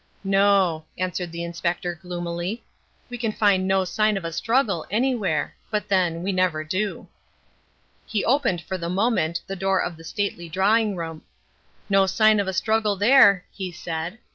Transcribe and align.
"No," 0.23 0.83
answered 0.97 1.31
the 1.31 1.43
Inspector 1.43 1.99
gloomily. 2.01 2.63
"We 3.07 3.19
can 3.19 3.31
find 3.31 3.67
no 3.67 3.85
sign 3.85 4.17
of 4.17 4.25
a 4.25 4.31
struggle 4.31 4.83
anywhere. 4.89 5.53
But, 5.69 5.89
then, 5.89 6.23
we 6.23 6.31
never 6.31 6.63
do." 6.63 7.07
He 8.07 8.25
opened 8.25 8.61
for 8.61 8.79
the 8.79 8.89
moment 8.89 9.41
the 9.45 9.55
door 9.55 9.79
of 9.79 9.97
the 9.97 10.03
stately 10.03 10.49
drawing 10.49 10.95
room. 10.95 11.21
"No 11.87 12.07
sign 12.07 12.39
of 12.39 12.47
a 12.47 12.51
struggle 12.53 12.95
there," 12.95 13.45
he 13.51 13.71
said. 13.71 14.17